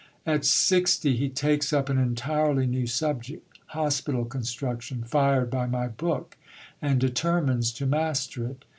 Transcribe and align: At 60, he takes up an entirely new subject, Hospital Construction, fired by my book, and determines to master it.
At 0.25 0.45
60, 0.45 1.15
he 1.15 1.29
takes 1.29 1.71
up 1.71 1.87
an 1.87 1.99
entirely 1.99 2.65
new 2.65 2.87
subject, 2.87 3.59
Hospital 3.67 4.25
Construction, 4.25 5.03
fired 5.03 5.51
by 5.51 5.67
my 5.67 5.89
book, 5.89 6.37
and 6.81 6.99
determines 6.99 7.71
to 7.73 7.85
master 7.85 8.47
it. 8.47 8.65